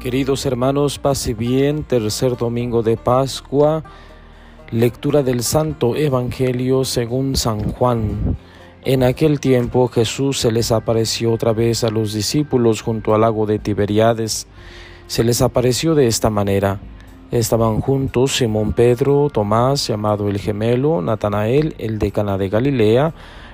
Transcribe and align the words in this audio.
Queridos 0.00 0.46
hermanos, 0.46 0.98
pase 0.98 1.34
bien, 1.34 1.84
tercer 1.84 2.34
domingo 2.38 2.82
de 2.82 2.96
Pascua, 2.96 3.84
lectura 4.70 5.22
del 5.22 5.42
Santo 5.42 5.94
Evangelio 5.94 6.86
según 6.86 7.36
San 7.36 7.70
Juan. 7.72 8.34
En 8.82 9.02
aquel 9.02 9.40
tiempo 9.40 9.88
Jesús 9.88 10.38
se 10.38 10.52
les 10.52 10.72
apareció 10.72 11.34
otra 11.34 11.52
vez 11.52 11.84
a 11.84 11.90
los 11.90 12.14
discípulos 12.14 12.80
junto 12.80 13.14
al 13.14 13.20
lago 13.20 13.44
de 13.44 13.58
Tiberiades. 13.58 14.46
Se 15.06 15.22
les 15.22 15.42
apareció 15.42 15.94
de 15.94 16.06
esta 16.06 16.30
manera. 16.30 16.80
Estaban 17.30 17.82
juntos 17.82 18.36
Simón 18.36 18.72
Pedro, 18.72 19.28
Tomás, 19.28 19.86
llamado 19.86 20.30
el 20.30 20.38
gemelo, 20.38 21.02
Natanael, 21.02 21.74
el 21.76 21.98
de 21.98 22.10
Cana 22.10 22.38
de 22.38 22.48
Galilea, 22.48 23.12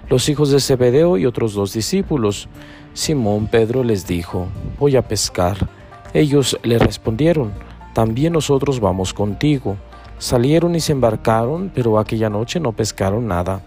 los 0.08 0.28
hijos 0.28 0.52
de 0.52 0.60
Zebedeo 0.60 1.18
y 1.18 1.26
otros 1.26 1.54
dos 1.54 1.72
discípulos. 1.72 2.48
Simón 2.94 3.48
Pedro 3.48 3.82
les 3.82 4.06
dijo, 4.06 4.46
voy 4.78 4.94
a 4.94 5.02
pescar. 5.02 5.85
Ellos 6.14 6.58
le 6.62 6.78
respondieron, 6.78 7.52
también 7.96 8.34
nosotros 8.34 8.78
vamos 8.78 9.14
contigo. 9.14 9.78
Salieron 10.18 10.74
y 10.74 10.80
se 10.80 10.92
embarcaron, 10.92 11.70
pero 11.74 11.98
aquella 11.98 12.28
noche 12.28 12.60
no 12.60 12.72
pescaron 12.72 13.26
nada. 13.26 13.62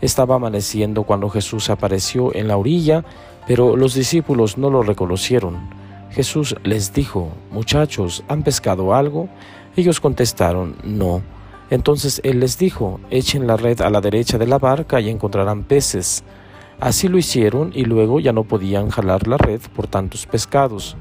Estaba 0.00 0.34
amaneciendo 0.34 1.04
cuando 1.04 1.28
Jesús 1.28 1.70
apareció 1.70 2.34
en 2.34 2.48
la 2.48 2.56
orilla, 2.56 3.04
pero 3.46 3.76
los 3.76 3.94
discípulos 3.94 4.58
no 4.58 4.70
lo 4.70 4.82
reconocieron. 4.82 5.58
Jesús 6.10 6.56
les 6.64 6.92
dijo, 6.92 7.28
Muchachos, 7.52 8.24
¿han 8.26 8.42
pescado 8.42 8.94
algo? 8.94 9.28
Ellos 9.76 10.00
contestaron, 10.00 10.74
No. 10.82 11.22
Entonces 11.70 12.20
él 12.24 12.40
les 12.40 12.58
dijo, 12.58 12.98
Echen 13.10 13.46
la 13.46 13.56
red 13.56 13.80
a 13.82 13.90
la 13.90 14.00
derecha 14.00 14.36
de 14.36 14.46
la 14.46 14.58
barca 14.58 15.00
y 15.00 15.08
encontrarán 15.08 15.62
peces. 15.62 16.24
Así 16.80 17.08
lo 17.08 17.18
hicieron 17.18 17.70
y 17.74 17.84
luego 17.84 18.18
ya 18.18 18.32
no 18.32 18.44
podían 18.44 18.88
jalar 18.90 19.28
la 19.28 19.36
red 19.36 19.60
por 19.76 19.86
tantos 19.86 20.26
pescados. 20.26 20.96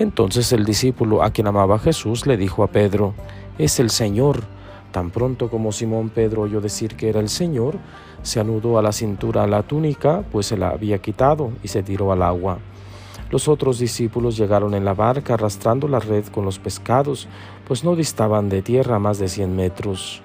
Entonces 0.00 0.50
el 0.52 0.64
discípulo 0.64 1.22
a 1.22 1.30
quien 1.30 1.46
amaba 1.46 1.78
Jesús 1.78 2.26
le 2.26 2.38
dijo 2.38 2.64
a 2.64 2.68
Pedro, 2.68 3.12
es 3.58 3.78
el 3.80 3.90
Señor. 3.90 4.40
Tan 4.92 5.10
pronto 5.10 5.50
como 5.50 5.72
Simón 5.72 6.08
Pedro 6.08 6.40
oyó 6.40 6.62
decir 6.62 6.96
que 6.96 7.10
era 7.10 7.20
el 7.20 7.28
Señor, 7.28 7.76
se 8.22 8.40
anudó 8.40 8.78
a 8.78 8.82
la 8.82 8.92
cintura 8.92 9.46
la 9.46 9.62
túnica, 9.62 10.24
pues 10.32 10.46
se 10.46 10.56
la 10.56 10.70
había 10.70 11.02
quitado, 11.02 11.52
y 11.62 11.68
se 11.68 11.82
tiró 11.82 12.12
al 12.12 12.22
agua. 12.22 12.60
Los 13.30 13.46
otros 13.46 13.78
discípulos 13.78 14.38
llegaron 14.38 14.72
en 14.72 14.86
la 14.86 14.94
barca 14.94 15.34
arrastrando 15.34 15.86
la 15.86 16.00
red 16.00 16.24
con 16.28 16.46
los 16.46 16.58
pescados, 16.58 17.28
pues 17.68 17.84
no 17.84 17.94
distaban 17.94 18.48
de 18.48 18.62
tierra 18.62 18.98
más 18.98 19.18
de 19.18 19.28
cien 19.28 19.54
metros. 19.54 20.22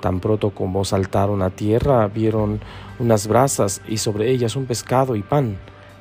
Tan 0.00 0.20
pronto 0.20 0.48
como 0.48 0.82
saltaron 0.86 1.42
a 1.42 1.50
tierra, 1.50 2.06
vieron 2.08 2.58
unas 2.98 3.26
brasas 3.26 3.82
y 3.86 3.98
sobre 3.98 4.30
ellas 4.30 4.56
un 4.56 4.64
pescado 4.64 5.14
y 5.14 5.22
pan. 5.22 5.58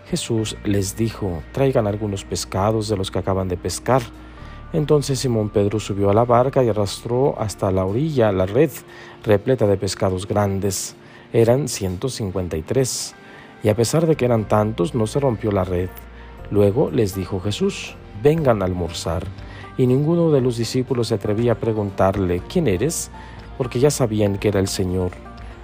Jesús 0.09 0.57
les 0.63 0.97
dijo, 0.97 1.43
traigan 1.51 1.85
algunos 1.85 2.23
pescados 2.23 2.89
de 2.89 2.97
los 2.97 3.11
que 3.11 3.19
acaban 3.19 3.47
de 3.47 3.57
pescar. 3.57 4.01
Entonces 4.73 5.19
Simón 5.19 5.49
Pedro 5.49 5.79
subió 5.79 6.09
a 6.09 6.15
la 6.15 6.25
barca 6.25 6.63
y 6.63 6.69
arrastró 6.69 7.39
hasta 7.39 7.71
la 7.71 7.85
orilla 7.85 8.31
la 8.31 8.47
red 8.47 8.71
repleta 9.23 9.67
de 9.67 9.77
pescados 9.77 10.27
grandes. 10.27 10.95
Eran 11.31 11.67
153. 11.67 13.15
Y 13.61 13.69
a 13.69 13.75
pesar 13.75 14.07
de 14.07 14.15
que 14.15 14.25
eran 14.25 14.47
tantos, 14.47 14.95
no 14.95 15.05
se 15.05 15.19
rompió 15.19 15.51
la 15.51 15.63
red. 15.63 15.89
Luego 16.49 16.89
les 16.89 17.13
dijo 17.13 17.39
Jesús, 17.39 17.95
vengan 18.23 18.63
a 18.63 18.65
almorzar. 18.65 19.27
Y 19.77 19.85
ninguno 19.85 20.31
de 20.31 20.41
los 20.41 20.57
discípulos 20.57 21.09
se 21.09 21.15
atrevía 21.15 21.51
a 21.51 21.59
preguntarle, 21.59 22.41
¿quién 22.51 22.67
eres? 22.67 23.11
Porque 23.59 23.79
ya 23.79 23.91
sabían 23.91 24.39
que 24.39 24.47
era 24.47 24.59
el 24.59 24.67
Señor. 24.67 25.11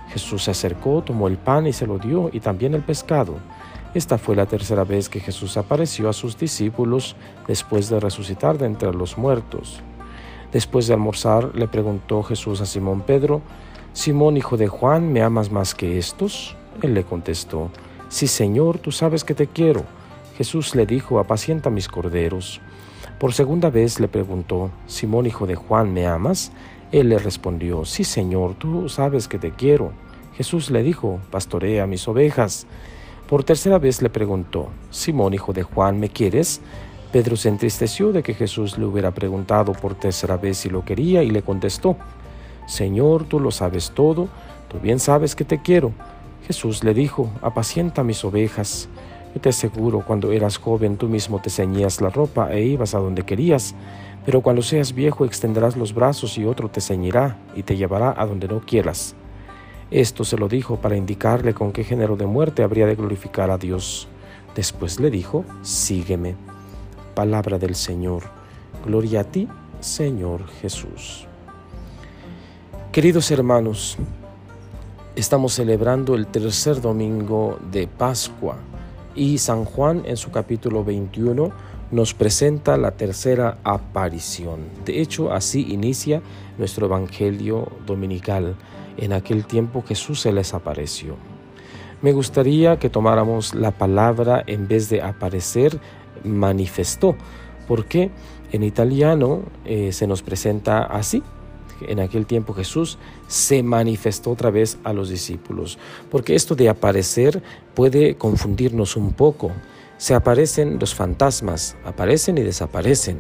Jesús 0.10 0.44
se 0.44 0.52
acercó, 0.52 1.02
tomó 1.02 1.28
el 1.28 1.38
pan 1.38 1.66
y 1.66 1.74
se 1.74 1.88
lo 1.88 1.98
dio, 1.98 2.30
y 2.32 2.42
también 2.42 2.76
el 2.76 2.84
pescado. 2.84 3.40
Esta 3.96 4.18
fue 4.18 4.36
la 4.36 4.46
tercera 4.46 4.84
vez 4.84 5.08
que 5.08 5.22
Jesús 5.22 5.56
apareció 5.56 6.10
a 6.10 6.14
sus 6.14 6.38
discípulos 6.38 7.16
después 7.48 7.88
de 7.88 8.02
resucitar 8.02 8.58
de 8.58 8.66
entre 8.66 8.92
los 8.92 9.18
muertos. 9.18 9.82
Después 10.52 10.88
de 10.88 10.94
almorzar, 10.94 11.56
le 11.56 11.70
preguntó 11.70 12.22
Jesús 12.22 12.60
a 12.60 12.66
Simón 12.66 13.04
Pedro, 13.04 13.42
Simón, 13.94 14.36
hijo 14.36 14.58
de 14.58 14.68
Juan, 14.68 15.14
¿me 15.14 15.22
amas 15.22 15.50
más 15.50 15.74
que 15.74 15.98
estos? 15.98 16.58
Él 16.82 16.94
le 16.94 17.06
contestó, 17.06 17.72
Sí, 18.10 18.28
Señor, 18.28 18.80
tú 18.80 18.92
sabes 18.92 19.24
que 19.24 19.34
te 19.34 19.48
quiero. 19.48 19.86
Jesús 20.38 20.76
le 20.76 20.86
dijo, 20.86 21.18
apacienta 21.20 21.70
mis 21.70 21.88
corderos. 21.88 22.60
Por 23.18 23.34
segunda 23.34 23.70
vez 23.70 24.02
le 24.02 24.10
preguntó, 24.10 24.72
Simón, 24.88 25.26
hijo 25.26 25.48
de 25.48 25.56
Juan, 25.56 25.94
¿me 25.94 26.06
amas? 26.06 26.52
Él 26.92 27.08
le 27.08 27.18
respondió, 27.18 27.86
Sí, 27.86 28.04
Señor, 28.04 28.56
tú 28.56 28.90
sabes 28.90 29.30
que 29.30 29.40
te 29.40 29.52
quiero. 29.52 29.94
Jesús 30.36 30.70
le 30.70 30.84
dijo, 30.84 31.22
pastorea 31.32 31.88
mis 31.88 32.06
ovejas. 32.10 32.68
Por 33.28 33.44
tercera 33.44 33.80
vez 33.80 34.04
le 34.04 34.12
preguntó, 34.12 34.70
Simón, 34.92 35.34
hijo 35.34 35.52
de 35.52 35.64
Juan, 35.64 36.00
¿me 36.00 36.10
quieres? 36.10 36.62
Pedro 37.12 37.36
se 37.36 37.50
entristeció 37.50 38.12
de 38.12 38.22
que 38.22 38.36
Jesús 38.36 38.78
le 38.78 38.86
hubiera 38.86 39.12
preguntado 39.12 39.72
por 39.72 39.96
tercera 39.96 40.38
vez 40.38 40.60
si 40.60 40.70
lo 40.70 40.86
quería 40.86 41.24
y 41.24 41.32
le 41.32 41.42
contestó, 41.42 41.98
Señor, 42.68 43.24
tú 43.24 43.40
lo 43.40 43.50
sabes 43.50 43.92
todo, 43.96 44.28
tú 44.68 44.80
bien 44.80 45.00
sabes 45.00 45.36
que 45.36 45.44
te 45.44 45.60
quiero. 45.60 45.92
Jesús 46.46 46.84
le 46.84 46.94
dijo, 46.94 47.32
apacienta 47.42 48.04
mis 48.04 48.24
ovejas. 48.24 48.90
Yo 49.34 49.42
te 49.42 49.50
aseguro, 49.50 50.04
cuando 50.06 50.32
eras 50.32 50.58
joven 50.58 50.98
tú 50.98 51.08
mismo 51.08 51.42
te 51.42 51.50
ceñías 51.50 52.02
la 52.02 52.10
ropa 52.10 52.54
e 52.54 52.64
ibas 52.64 52.94
a 52.94 53.00
donde 53.00 53.24
querías, 53.24 53.74
pero 54.24 54.42
cuando 54.42 54.62
seas 54.62 54.94
viejo 54.94 55.26
extenderás 55.26 55.76
los 55.76 55.96
brazos 55.96 56.38
y 56.38 56.46
otro 56.46 56.70
te 56.70 56.80
ceñirá 56.80 57.38
y 57.56 57.64
te 57.64 57.76
llevará 57.76 58.14
a 58.16 58.28
donde 58.28 58.48
no 58.48 58.60
quieras. 58.60 59.16
Esto 59.96 60.26
se 60.26 60.36
lo 60.36 60.50
dijo 60.50 60.76
para 60.76 60.98
indicarle 60.98 61.54
con 61.54 61.72
qué 61.72 61.86
género 61.86 62.18
de 62.18 62.26
muerte 62.26 62.64
habría 62.64 62.86
de 62.86 62.96
glorificar 62.96 63.50
a 63.50 63.58
Dios. 63.58 64.10
Después 64.54 65.00
le 65.00 65.10
dijo, 65.10 65.46
sígueme. 65.62 66.36
Palabra 67.14 67.58
del 67.58 67.76
Señor. 67.76 68.24
Gloria 68.86 69.22
a 69.22 69.24
ti, 69.24 69.48
Señor 69.80 70.48
Jesús. 70.62 71.28
Queridos 72.92 73.32
hermanos, 73.32 73.96
estamos 75.16 75.54
celebrando 75.54 76.16
el 76.16 76.28
tercer 76.28 76.82
domingo 76.82 77.58
de 77.72 77.88
Pascua 77.88 78.58
y 79.16 79.38
San 79.38 79.64
Juan 79.64 80.04
en 80.06 80.18
su 80.18 80.30
capítulo 80.30 80.84
21 80.84 81.52
nos 81.92 82.14
presenta 82.14 82.76
la 82.76 82.92
tercera 82.92 83.60
aparición. 83.64 84.60
De 84.84 85.00
hecho, 85.00 85.32
así 85.32 85.66
inicia 85.70 86.22
nuestro 86.58 86.88
Evangelio 86.88 87.72
dominical. 87.86 88.58
En 88.98 89.14
aquel 89.14 89.46
tiempo 89.46 89.84
Jesús 89.86 90.22
se 90.22 90.32
les 90.32 90.54
apareció. 90.54 91.16
Me 92.02 92.12
gustaría 92.12 92.78
que 92.78 92.90
tomáramos 92.90 93.56
la 93.56 93.72
palabra 93.72 94.44
en 94.46 94.68
vez 94.68 94.90
de 94.90 95.02
aparecer, 95.02 95.80
manifestó, 96.24 97.16
porque 97.68 98.12
en 98.52 98.64
italiano 98.64 99.44
eh, 99.66 99.92
se 99.92 100.08
nos 100.08 100.22
presenta 100.22 100.84
así. 100.84 101.24
En 101.88 102.00
aquel 102.00 102.26
tiempo 102.26 102.54
Jesús 102.54 102.98
se 103.28 103.64
manifestó 103.64 104.32
otra 104.32 104.50
vez 104.50 104.78
a 104.84 104.94
los 104.94 105.10
discípulos, 105.10 105.78
porque 106.10 106.36
esto 106.36 106.56
de 106.56 106.70
aparecer 106.70 107.44
puede 107.74 108.16
confundirnos 108.16 108.96
un 108.96 109.12
poco. 109.12 109.52
Se 109.98 110.14
aparecen 110.14 110.78
los 110.80 110.94
fantasmas, 110.94 111.76
aparecen 111.84 112.38
y 112.38 112.44
desaparecen. 112.44 113.20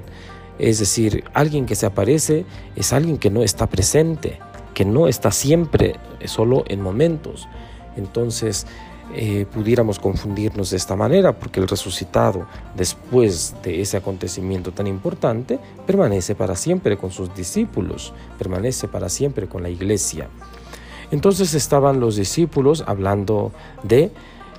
Es 0.58 0.80
decir, 0.80 1.26
alguien 1.34 1.66
que 1.66 1.76
se 1.76 1.86
aparece 1.86 2.46
es 2.76 2.94
alguien 2.94 3.18
que 3.18 3.30
no 3.30 3.44
está 3.44 3.68
presente, 3.68 4.40
que 4.76 4.86
no 4.86 5.08
está 5.08 5.32
siempre, 5.32 5.96
solo 6.26 6.64
en 6.68 6.82
momentos. 6.82 7.48
Entonces, 7.98 8.68
eh, 9.14 9.46
pudiéramos 9.52 9.98
confundirnos 9.98 10.72
de 10.72 10.78
esta 10.78 10.96
manera, 10.96 11.34
porque 11.34 11.60
el 11.60 11.68
resucitado, 11.68 12.48
después 12.76 13.56
de 13.64 13.82
ese 13.82 13.98
acontecimiento 13.98 14.72
tan 14.72 14.88
importante, 14.88 15.60
permanece 15.88 16.36
para 16.36 16.56
siempre 16.56 16.98
con 16.98 17.12
sus 17.12 17.34
discípulos, 17.34 18.14
permanece 18.38 18.88
para 18.88 19.10
siempre 19.10 19.48
con 19.48 19.64
la 19.64 19.70
iglesia. 19.70 20.28
Entonces 21.12 21.54
estaban 21.54 22.00
los 22.00 22.16
discípulos 22.16 22.84
hablando 22.86 23.52
de 23.84 24.12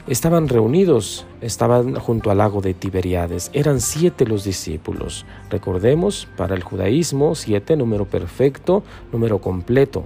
Estaban 0.07 0.47
reunidos, 0.49 1.27
estaban 1.41 1.97
junto 1.97 2.31
al 2.31 2.39
lago 2.39 2.61
de 2.61 2.75
Tiberiades. 2.75 3.51
Eran 3.53 3.81
siete 3.81 4.25
los 4.25 4.45
discípulos. 4.45 5.27
Recordemos, 5.51 6.29
para 6.37 6.55
el 6.55 6.63
judaísmo, 6.63 7.35
siete, 7.35 7.77
número 7.77 8.05
perfecto, 8.05 8.85
número 9.11 9.41
completo. 9.41 10.05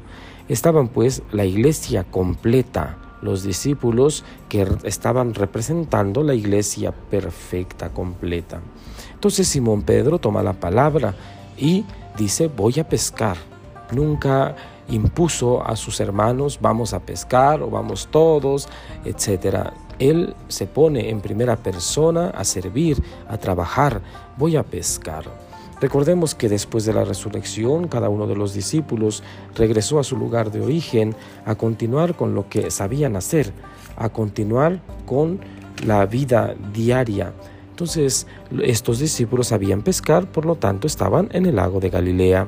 Estaban 0.49 0.89
pues 0.89 1.23
la 1.33 1.45
iglesia 1.45 2.05
completa, 2.05 2.97
los 3.21 3.43
discípulos 3.43 4.25
que 4.49 4.67
estaban 4.85 5.35
representando 5.35 6.23
la 6.23 6.33
iglesia 6.33 6.93
perfecta, 6.93 7.91
completa. 7.91 8.63
Entonces 9.13 9.49
Simón 9.49 9.83
Pedro 9.83 10.19
toma 10.19 10.43
la 10.43 10.55
palabra 10.55 11.15
y 11.59 11.85
dice, 12.17 12.49
voy 12.49 12.81
a 12.81 12.89
pescar. 12.89 13.37
Nunca 13.93 14.57
impuso 14.89 15.63
a 15.63 15.77
sus 15.77 16.01
hermanos, 16.01 16.59
vamos 16.59 16.95
a 16.95 17.01
pescar 17.01 17.61
o 17.61 17.69
vamos 17.69 18.09
todos, 18.11 18.67
etcétera. 19.05 19.75
Él 20.01 20.35
se 20.49 20.67
pone 20.67 21.11
en 21.11 21.21
primera 21.21 21.57
persona 21.57 22.31
a 22.31 22.43
servir, 22.45 23.01
a 23.29 23.39
trabajar, 23.39 24.01
voy 24.37 24.57
a 24.57 24.65
pescar. 24.65 25.25
Recordemos 25.81 26.35
que 26.35 26.49
después 26.49 26.85
de 26.85 26.93
la 26.93 27.05
resurrección, 27.05 27.89
cada 27.89 28.09
uno 28.09 28.27
de 28.27 28.35
los 28.35 28.53
discípulos 28.53 29.23
regresó 29.55 29.99
a 29.99 30.05
su 30.05 30.17
lugar 30.17 30.51
de 30.51 30.61
origen 30.61 31.15
a 31.47 31.55
continuar 31.55 32.17
con 32.17 32.35
lo 32.35 32.49
que 32.49 32.71
sabían 32.71 33.15
hacer, 33.17 33.53
a 33.97 34.09
continuar 34.09 34.81
con 35.07 35.41
la 35.87 36.05
vida 36.07 36.55
diaria. 36.73 37.33
Entonces 37.71 38.27
estos 38.63 38.99
discípulos 38.99 39.49
sabían 39.49 39.83
pescar, 39.83 40.31
por 40.31 40.45
lo 40.45 40.57
tanto 40.57 40.87
estaban 40.87 41.29
en 41.33 41.47
el 41.47 41.57
lago 41.57 41.81
de 41.81 41.89
Galilea. 41.89 42.47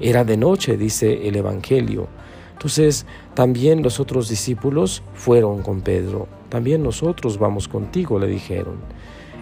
Era 0.00 0.24
de 0.24 0.36
noche, 0.36 0.76
dice 0.76 1.28
el 1.28 1.36
Evangelio. 1.36 2.08
Entonces 2.54 3.04
también 3.34 3.82
los 3.82 4.00
otros 4.00 4.28
discípulos 4.28 5.02
fueron 5.14 5.62
con 5.62 5.82
Pedro. 5.82 6.26
También 6.48 6.82
nosotros 6.82 7.38
vamos 7.38 7.68
contigo, 7.68 8.18
le 8.18 8.26
dijeron. 8.26 8.76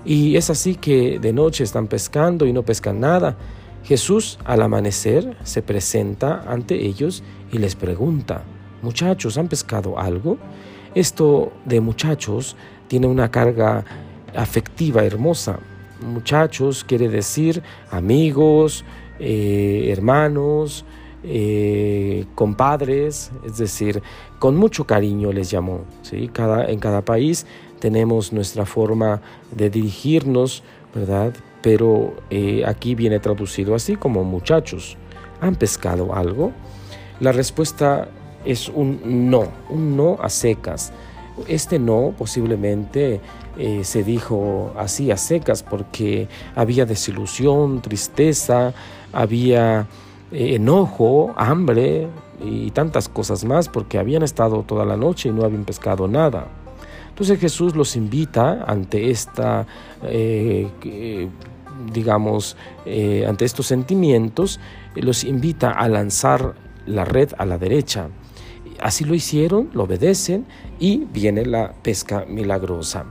Y 0.04 0.36
es 0.36 0.50
así 0.50 0.74
que 0.74 1.18
de 1.18 1.32
noche 1.32 1.62
están 1.62 1.86
pescando 1.86 2.46
y 2.46 2.52
no 2.52 2.64
pescan 2.64 3.00
nada. 3.00 3.36
Jesús 3.84 4.38
al 4.44 4.62
amanecer 4.62 5.36
se 5.44 5.62
presenta 5.62 6.42
ante 6.46 6.86
ellos 6.86 7.22
y 7.52 7.58
les 7.58 7.74
pregunta, 7.76 8.44
muchachos, 8.80 9.38
¿han 9.38 9.48
pescado 9.48 9.98
algo? 9.98 10.38
Esto 10.94 11.52
de 11.64 11.80
muchachos 11.80 12.56
tiene 12.88 13.06
una 13.06 13.30
carga 13.30 13.84
afectiva 14.34 15.04
hermosa. 15.04 15.58
Muchachos 16.00 16.84
quiere 16.84 17.08
decir 17.08 17.62
amigos, 17.90 18.84
eh, 19.18 19.88
hermanos, 19.90 20.84
eh, 21.24 22.24
compadres, 22.34 23.30
es 23.44 23.58
decir, 23.58 24.02
con 24.38 24.56
mucho 24.56 24.84
cariño 24.86 25.32
les 25.32 25.50
llamó. 25.50 25.82
¿sí? 26.02 26.28
Cada, 26.32 26.66
en 26.66 26.78
cada 26.78 27.04
país 27.04 27.46
tenemos 27.78 28.32
nuestra 28.32 28.66
forma 28.66 29.20
de 29.50 29.70
dirigirnos, 29.70 30.62
¿verdad? 30.94 31.32
Pero 31.62 32.14
eh, 32.30 32.62
aquí 32.66 32.94
viene 32.94 33.20
traducido 33.20 33.74
así 33.74 33.96
como 33.96 34.24
muchachos. 34.24 34.96
¿Han 35.40 35.56
pescado 35.56 36.14
algo? 36.14 36.52
La 37.20 37.32
respuesta 37.32 38.08
es 38.44 38.68
un 38.68 39.30
no, 39.30 39.48
un 39.68 39.96
no 39.96 40.18
a 40.20 40.28
secas. 40.28 40.92
Este 41.48 41.78
no 41.78 42.14
posiblemente 42.16 43.20
eh, 43.58 43.84
se 43.84 44.02
dijo 44.02 44.72
así 44.76 45.10
a 45.10 45.16
secas 45.16 45.62
porque 45.62 46.28
había 46.54 46.86
desilusión, 46.86 47.80
tristeza, 47.80 48.74
había 49.12 49.86
eh, 50.32 50.54
enojo, 50.56 51.32
hambre 51.36 52.08
y 52.44 52.70
tantas 52.70 53.08
cosas 53.08 53.44
más 53.44 53.68
porque 53.68 53.98
habían 53.98 54.22
estado 54.22 54.62
toda 54.62 54.84
la 54.84 54.96
noche 54.96 55.28
y 55.28 55.32
no 55.32 55.44
habían 55.44 55.64
pescado 55.64 56.08
nada. 56.08 56.46
Entonces 57.08 57.38
Jesús 57.38 57.76
los 57.76 57.94
invita 57.94 58.64
ante 58.66 59.10
esta, 59.10 59.66
eh, 60.02 61.28
digamos, 61.92 62.56
ante 63.26 63.44
estos 63.44 63.66
sentimientos, 63.66 64.58
los 64.96 65.22
invita 65.24 65.72
a 65.72 65.88
lanzar 65.88 66.54
la 66.86 67.04
red 67.04 67.30
a 67.36 67.44
la 67.44 67.58
derecha. 67.58 68.08
Así 68.80 69.04
lo 69.04 69.14
hicieron, 69.14 69.70
lo 69.74 69.84
obedecen 69.84 70.46
y 70.80 71.04
viene 71.12 71.44
la 71.44 71.72
pesca 71.72 72.24
milagrosa. 72.26 73.04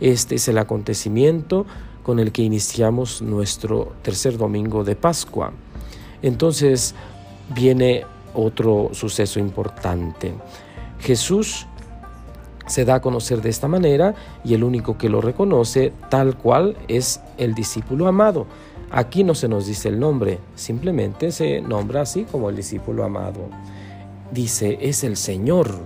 Este 0.00 0.36
es 0.36 0.46
el 0.48 0.58
acontecimiento 0.58 1.66
con 2.04 2.20
el 2.20 2.32
que 2.32 2.42
iniciamos 2.42 3.20
nuestro 3.20 3.92
tercer 4.02 4.38
domingo 4.38 4.84
de 4.84 4.94
Pascua. 4.94 5.52
Entonces 6.22 6.94
viene 7.54 8.04
otro 8.34 8.90
suceso 8.92 9.40
importante. 9.40 10.34
Jesús 11.00 11.66
se 12.66 12.84
da 12.84 12.96
a 12.96 13.00
conocer 13.00 13.40
de 13.40 13.48
esta 13.48 13.66
manera 13.66 14.14
y 14.44 14.54
el 14.54 14.62
único 14.62 14.98
que 14.98 15.08
lo 15.08 15.20
reconoce 15.20 15.92
tal 16.10 16.36
cual 16.36 16.76
es 16.86 17.20
el 17.38 17.54
discípulo 17.54 18.06
amado. 18.06 18.46
Aquí 18.90 19.24
no 19.24 19.34
se 19.34 19.48
nos 19.48 19.66
dice 19.66 19.88
el 19.88 19.98
nombre, 19.98 20.38
simplemente 20.54 21.30
se 21.32 21.60
nombra 21.60 22.02
así 22.02 22.24
como 22.24 22.48
el 22.48 22.56
discípulo 22.56 23.04
amado. 23.04 23.48
Dice, 24.32 24.78
es 24.80 25.04
el 25.04 25.16
Señor. 25.16 25.78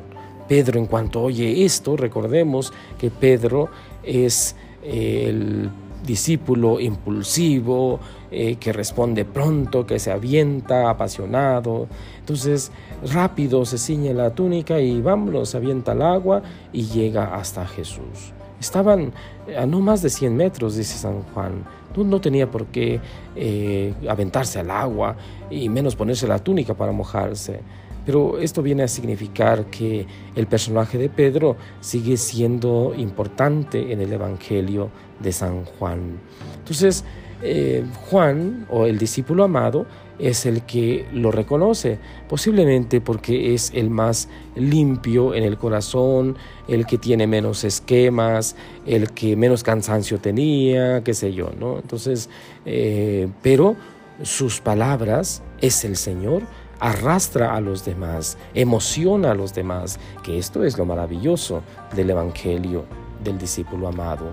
Pedro 0.48 0.78
en 0.78 0.86
cuanto 0.86 1.22
oye 1.22 1.64
esto, 1.64 1.96
recordemos 1.96 2.72
que 2.98 3.10
Pedro 3.10 3.68
es 4.02 4.56
el 4.82 5.70
discípulo 6.04 6.80
impulsivo, 6.80 8.00
eh, 8.30 8.56
que 8.56 8.72
responde 8.72 9.24
pronto, 9.24 9.86
que 9.86 9.98
se 9.98 10.10
avienta, 10.10 10.90
apasionado. 10.90 11.86
Entonces, 12.18 12.72
rápido 13.12 13.64
se 13.64 13.78
ciñe 13.78 14.14
la 14.14 14.30
túnica 14.30 14.80
y 14.80 15.00
vámonos, 15.00 15.50
se 15.50 15.56
avienta 15.56 15.92
al 15.92 16.02
agua 16.02 16.42
y 16.72 16.84
llega 16.84 17.34
hasta 17.34 17.66
Jesús. 17.66 18.32
Estaban 18.60 19.12
a 19.58 19.66
no 19.66 19.80
más 19.80 20.02
de 20.02 20.10
100 20.10 20.36
metros, 20.36 20.76
dice 20.76 20.96
San 20.96 21.22
Juan. 21.34 21.64
No, 21.96 22.20
tenía 22.20 22.50
por 22.50 22.66
qué 22.66 23.00
eh, 23.36 23.92
aventarse 24.08 24.60
al 24.60 24.70
agua 24.70 25.16
y 25.50 25.68
menos 25.68 25.94
ponerse 25.94 26.26
la 26.26 26.38
túnica 26.38 26.72
para 26.72 26.92
mojarse. 26.92 27.60
Pero 28.04 28.38
esto 28.38 28.62
viene 28.62 28.82
a 28.82 28.88
significar 28.88 29.66
que 29.66 30.06
el 30.34 30.46
personaje 30.46 30.98
de 30.98 31.08
Pedro 31.08 31.56
sigue 31.80 32.16
siendo 32.16 32.94
importante 32.96 33.92
en 33.92 34.00
el 34.00 34.12
Evangelio 34.12 34.90
de 35.20 35.32
San 35.32 35.64
Juan. 35.64 36.18
Entonces, 36.58 37.04
eh, 37.42 37.84
Juan, 38.08 38.66
o 38.70 38.86
el 38.86 38.98
discípulo 38.98 39.44
amado, 39.44 39.86
es 40.18 40.46
el 40.46 40.62
que 40.62 41.06
lo 41.12 41.32
reconoce, 41.32 41.98
posiblemente 42.28 43.00
porque 43.00 43.54
es 43.54 43.72
el 43.74 43.90
más 43.90 44.28
limpio 44.54 45.34
en 45.34 45.42
el 45.42 45.58
corazón, 45.58 46.36
el 46.68 46.86
que 46.86 46.98
tiene 46.98 47.26
menos 47.26 47.64
esquemas, 47.64 48.54
el 48.86 49.10
que 49.10 49.34
menos 49.34 49.64
cansancio 49.64 50.18
tenía, 50.18 51.02
qué 51.02 51.14
sé 51.14 51.32
yo, 51.32 51.50
¿no? 51.58 51.78
Entonces, 51.80 52.30
eh, 52.64 53.28
pero 53.42 53.74
sus 54.22 54.60
palabras 54.60 55.42
es 55.60 55.84
el 55.84 55.96
Señor 55.96 56.42
arrastra 56.82 57.54
a 57.54 57.60
los 57.60 57.84
demás, 57.84 58.36
emociona 58.54 59.30
a 59.30 59.34
los 59.34 59.54
demás, 59.54 60.00
que 60.24 60.36
esto 60.36 60.64
es 60.64 60.76
lo 60.76 60.84
maravilloso 60.84 61.62
del 61.94 62.10
Evangelio 62.10 62.84
del 63.22 63.38
discípulo 63.38 63.86
amado. 63.86 64.32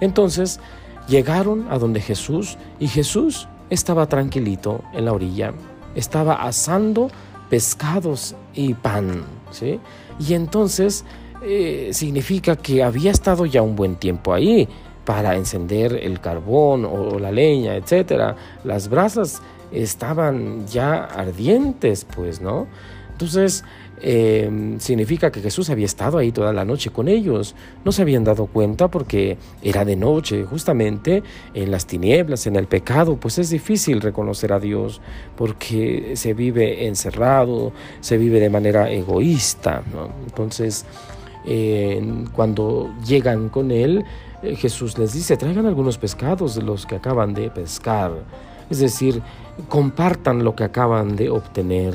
Entonces 0.00 0.60
llegaron 1.08 1.66
a 1.70 1.78
donde 1.78 2.00
Jesús 2.00 2.56
y 2.78 2.88
Jesús 2.88 3.48
estaba 3.68 4.06
tranquilito 4.06 4.82
en 4.94 5.04
la 5.04 5.12
orilla, 5.12 5.52
estaba 5.94 6.42
asando 6.42 7.10
pescados 7.50 8.34
y 8.54 8.72
pan, 8.72 9.24
¿sí? 9.50 9.78
Y 10.18 10.32
entonces 10.32 11.04
eh, 11.42 11.90
significa 11.92 12.56
que 12.56 12.82
había 12.82 13.10
estado 13.10 13.44
ya 13.44 13.60
un 13.60 13.76
buen 13.76 13.96
tiempo 13.96 14.32
ahí 14.32 14.66
para 15.04 15.36
encender 15.36 15.92
el 16.02 16.18
carbón 16.18 16.86
o 16.86 17.18
la 17.18 17.30
leña, 17.30 17.74
etcétera. 17.74 18.36
Las 18.64 18.88
brasas 18.88 19.42
estaban 19.72 20.66
ya 20.66 21.04
ardientes, 21.04 22.04
pues, 22.04 22.40
¿no? 22.40 22.66
Entonces, 23.12 23.64
em, 24.00 24.80
significa 24.80 25.30
que 25.30 25.42
Jesús 25.42 25.68
había 25.68 25.84
estado 25.84 26.16
ahí 26.16 26.32
toda 26.32 26.54
la 26.54 26.64
noche 26.64 26.88
con 26.88 27.06
ellos. 27.06 27.54
No 27.84 27.92
se 27.92 28.00
habían 28.00 28.24
dado 28.24 28.46
cuenta 28.46 28.88
porque 28.88 29.36
era 29.62 29.84
de 29.84 29.94
noche, 29.94 30.44
justamente 30.44 31.22
en 31.52 31.70
las 31.70 31.86
tinieblas, 31.86 32.46
en 32.46 32.56
el 32.56 32.66
pecado, 32.66 33.16
pues 33.16 33.38
es 33.38 33.50
difícil 33.50 34.00
reconocer 34.00 34.54
a 34.54 34.58
Dios 34.58 35.02
porque 35.36 36.12
se 36.16 36.32
vive 36.32 36.86
encerrado, 36.86 37.72
se 38.00 38.16
vive 38.16 38.40
de 38.40 38.48
manera 38.48 38.90
egoísta. 38.90 39.82
¿no? 39.92 40.10
Entonces, 40.24 40.86
cuando 42.34 42.94
llegan 43.06 43.50
con 43.50 43.70
Él, 43.70 44.04
eh, 44.42 44.56
Jesús 44.56 44.96
les 44.98 45.12
dice, 45.12 45.36
traigan 45.36 45.66
algunos 45.66 45.98
pescados 45.98 46.54
de 46.54 46.62
los 46.62 46.86
que 46.86 46.96
acaban 46.96 47.34
de 47.34 47.50
pescar. 47.50 48.12
Es 48.70 48.78
decir, 48.78 49.22
compartan 49.68 50.44
lo 50.44 50.54
que 50.54 50.64
acaban 50.64 51.16
de 51.16 51.28
obtener. 51.28 51.94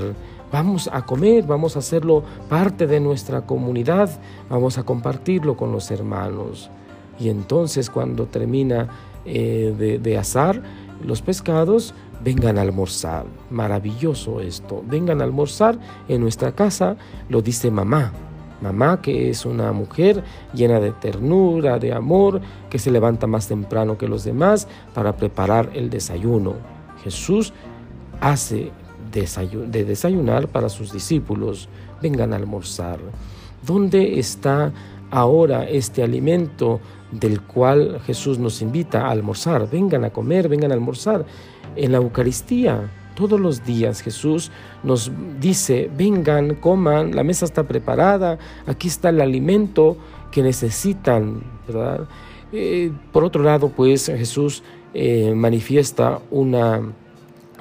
Vamos 0.52 0.90
a 0.92 1.06
comer, 1.06 1.44
vamos 1.46 1.76
a 1.76 1.80
hacerlo 1.80 2.24
parte 2.50 2.86
de 2.88 3.00
nuestra 3.00 3.42
comunidad, 3.42 4.10
vamos 4.50 4.78
a 4.78 4.84
compartirlo 4.84 5.58
con 5.58 5.72
los 5.72 5.90
hermanos. 5.92 6.70
Y 7.20 7.30
entonces 7.30 7.90
cuando 7.90 8.26
termina 8.28 8.90
eh, 9.26 9.74
de, 9.78 10.00
de 10.00 10.18
asar 10.18 10.62
los 11.04 11.22
pescados, 11.22 11.94
vengan 12.24 12.58
a 12.58 12.62
almorzar. 12.62 13.26
Maravilloso 13.50 14.40
esto. 14.42 14.84
Vengan 14.86 15.22
a 15.22 15.24
almorzar 15.24 15.78
en 16.08 16.22
nuestra 16.22 16.52
casa, 16.52 16.98
lo 17.30 17.42
dice 17.42 17.72
mamá. 17.72 18.12
Mamá 18.66 19.00
que 19.02 19.30
es 19.30 19.46
una 19.46 19.72
mujer 19.72 20.24
llena 20.54 20.80
de 20.80 20.92
ternura, 20.92 21.78
de 21.78 21.94
amor, 21.94 22.42
que 22.70 22.80
se 22.80 22.90
levanta 22.90 23.28
más 23.28 23.48
temprano 23.48 23.98
que 23.98 24.08
los 24.08 24.24
demás 24.24 24.68
para 24.94 25.16
preparar 25.16 25.70
el 25.74 25.92
desayuno. 25.92 26.56
Jesús 27.04 27.54
hace 28.22 28.72
de 29.12 29.86
desayunar 29.86 30.48
para 30.48 30.68
sus 30.68 30.92
discípulos. 30.92 31.70
Vengan 32.02 32.34
a 32.34 32.38
almorzar. 32.38 33.00
¿Dónde 33.66 34.20
está 34.20 34.74
ahora 35.12 35.64
este 35.64 36.04
alimento 36.04 36.80
del 37.12 37.42
cual 37.42 38.02
Jesús 38.06 38.40
nos 38.40 38.62
invita 38.62 39.06
a 39.06 39.12
almorzar? 39.12 39.70
Vengan 39.70 40.04
a 40.06 40.10
comer, 40.10 40.50
vengan 40.50 40.72
a 40.72 40.74
almorzar. 40.74 41.26
En 41.76 41.92
la 41.92 42.00
Eucaristía, 42.00 42.90
todos 43.16 43.40
los 43.40 43.66
días 43.66 44.02
Jesús 44.02 44.52
nos 44.84 45.12
dice, 45.40 45.90
vengan, 45.96 46.56
coman, 46.56 47.16
la 47.16 47.24
mesa 47.24 47.46
está 47.46 47.64
preparada, 47.64 48.38
aquí 48.68 48.88
está 48.88 49.10
el 49.10 49.22
alimento 49.22 49.98
que 50.32 50.44
necesitan, 50.44 51.42
¿verdad? 51.68 52.08
Eh, 52.52 52.92
por 53.12 53.24
otro 53.24 53.44
lado, 53.44 53.70
pues 53.70 54.06
Jesús 54.06 54.64
eh, 54.94 55.34
manifiesta 55.36 56.20
una 56.32 56.82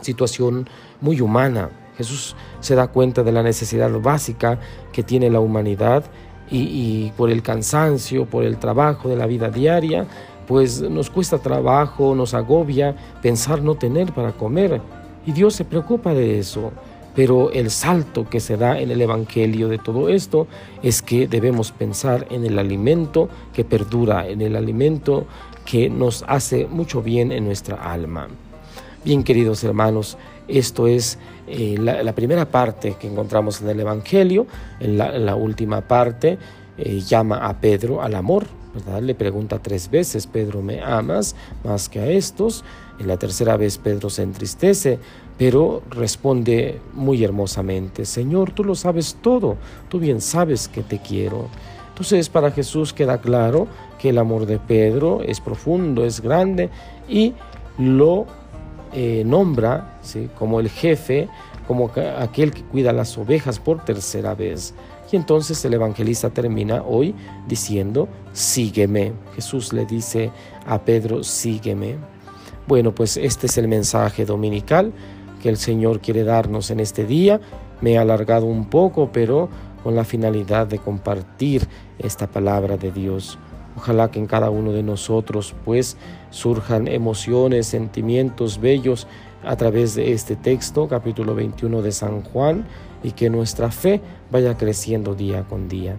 situación 0.01 0.69
muy 1.01 1.21
humana. 1.21 1.71
Jesús 1.97 2.37
se 2.61 2.75
da 2.75 2.89
cuenta 2.89 3.23
de 3.23 3.33
la 3.33 3.43
necesidad 3.43 3.91
básica 4.01 4.59
que 4.93 5.03
tiene 5.03 5.31
la 5.31 5.41
humanidad 5.41 6.05
y, 6.51 7.11
por 7.17 7.31
el 7.31 7.43
cansancio, 7.43 8.27
por 8.27 8.45
el 8.45 8.59
trabajo 8.59 9.09
de 9.09 9.17
la 9.17 9.27
vida 9.27 9.51
diaria, 9.51 10.07
pues 10.47 10.83
nos 10.83 11.11
cuesta 11.11 11.39
trabajo, 11.39 12.15
nos 12.15 12.35
agobia 12.35 12.95
pensar 13.23 13.63
no 13.63 13.75
tener 13.77 14.13
para 14.13 14.33
comer. 14.33 14.81
Y 15.27 15.33
Dios 15.33 15.55
se 15.55 15.65
preocupa 15.65 16.15
de 16.15 16.39
eso. 16.39 16.73
Pero 17.15 17.53
el 17.53 17.71
salto 17.71 18.29
que 18.29 18.41
se 18.41 18.57
da 18.57 18.81
en 18.81 18.91
el 18.91 19.01
Evangelio 19.01 19.69
de 19.69 19.79
todo 19.79 20.09
esto 20.09 20.49
es 20.83 21.01
que 21.01 21.29
debemos 21.29 21.71
pensar 21.71 22.27
en 22.31 22.45
el 22.45 22.59
alimento 22.59 23.29
que 23.53 23.65
perdura, 23.65 24.27
en 24.27 24.41
el 24.41 24.57
alimento 24.57 25.27
que 25.65 25.89
nos 25.89 26.25
hace 26.27 26.67
mucho 26.67 27.03
bien 27.03 27.31
en 27.31 27.45
nuestra 27.45 27.77
alma. 27.77 28.29
Bien, 29.05 29.23
queridos 29.23 29.63
hermanos, 29.63 30.19
esto 30.49 30.87
es 30.87 31.19
eh, 31.47 31.77
la, 31.79 32.13
primera 32.15 32.47
parte 32.47 32.97
que 32.99 33.07
encontramos 33.07 33.61
en 33.61 33.69
el 33.69 33.81
Evangelio. 33.81 34.47
En 34.81 34.99
la, 34.99 35.37
última 35.37 35.83
parte 35.83 36.39
eh, 36.79 37.01
llama 37.01 37.47
a 37.47 37.61
Pedro 37.61 38.03
al 38.03 38.15
amor, 38.15 38.47
Le 39.01 39.15
pregunta 39.15 39.61
tres 39.61 39.89
veces, 39.89 40.27
Pedro, 40.27 40.61
¿me 40.61 40.83
amas 40.83 41.37
más 41.63 41.89
que 41.89 42.01
a 42.01 42.07
estos? 42.09 42.65
En 42.99 43.09
la 43.09 43.17
tercera 43.17 43.57
vez 43.57 43.79
Pedro 43.79 44.09
se 44.09 44.23
entristece, 44.23 44.99
pero 45.37 45.83
responde 45.91 46.81
muy 46.93 47.25
hermosamente, 47.25 48.05
Señor, 48.05 48.53
tú 48.53 48.63
lo 48.63 48.75
sabes 48.75 49.19
todo, 49.21 49.57
tú 49.89 49.99
bien 49.99 50.21
sabes 50.21 50.69
que 50.69 50.83
te 50.83 51.01
quiero. 51.01 51.49
Entonces 51.89 52.29
para 52.29 52.51
Jesús 52.51 52.93
queda 52.93 53.21
claro 53.21 53.67
que 53.99 54.11
el 54.11 54.19
amor 54.19 54.47
de 54.47 54.59
Pedro 54.59 55.23
es 55.23 55.41
profundo, 55.41 56.05
es 56.05 56.21
grande 56.21 56.71
y 57.09 57.35
lo 57.79 58.27
eh, 58.93 59.25
nombra 59.27 59.99
como 60.39 60.61
el 60.61 60.69
jefe, 60.69 61.29
como 61.67 61.91
aquel 62.19 62.53
que 62.53 62.63
cuida 62.63 62.93
las 62.93 63.17
ovejas 63.19 63.59
por 63.59 63.85
tercera 63.85 64.35
vez. 64.35 64.75
Y 65.11 65.17
entonces 65.17 65.65
el 65.65 65.75
evangelista 65.75 66.31
termina 66.31 66.83
hoy 66.83 67.15
diciendo, 67.47 68.09
sígueme. 68.33 69.13
Jesús 69.37 69.73
le 69.73 69.87
dice 69.87 70.33
a 70.67 70.81
Pedro, 70.81 71.23
sígueme. 71.23 71.97
Bueno, 72.67 72.95
pues 72.95 73.19
este 73.19 73.47
es 73.47 73.59
el 73.59 73.69
mensaje 73.69 74.25
dominical 74.25 74.93
que 75.43 75.51
el 75.51 75.59
Señor 75.59 76.01
quiere 76.01 76.25
darnos 76.25 76.71
en 76.71 76.81
este 76.81 77.05
día. 77.05 77.39
Me 77.83 77.93
he 77.93 77.99
alargado 77.99 78.47
un 78.47 78.71
poco, 78.71 79.11
pero 79.13 79.51
con 79.83 79.95
la 79.95 80.05
finalidad 80.05 80.67
de 80.67 80.79
compartir 80.79 81.69
esta 81.99 82.27
palabra 82.27 82.79
de 82.79 82.91
Dios. 82.91 83.39
Ojalá 83.77 84.11
que 84.11 84.19
en 84.19 84.27
cada 84.27 84.49
uno 84.49 84.73
de 84.73 84.83
nosotros 84.83 85.55
pues 85.67 85.99
surjan 86.31 86.89
emociones, 86.89 87.67
sentimientos 87.67 88.59
bellos 88.59 89.07
a 89.45 89.57
través 89.57 89.95
de 89.95 90.13
este 90.13 90.35
texto, 90.35 90.89
capítulo 90.89 91.35
21 91.35 91.83
de 91.83 91.93
San 91.93 92.23
Juan, 92.23 92.67
y 93.03 93.11
que 93.11 93.29
nuestra 93.29 93.71
fe 93.71 94.01
vaya 94.31 94.57
creciendo 94.57 95.15
día 95.15 95.43
con 95.43 95.69
día. 95.69 95.99